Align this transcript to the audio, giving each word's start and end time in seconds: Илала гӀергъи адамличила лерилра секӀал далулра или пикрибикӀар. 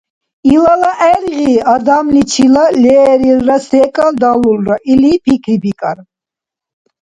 Илала 0.53 0.91
гӀергъи 0.99 1.53
адамличила 1.73 2.65
лерилра 2.83 3.57
секӀал 3.67 4.11
далулра 4.21 4.75
или 4.91 5.11
пикрибикӀар. 5.23 5.97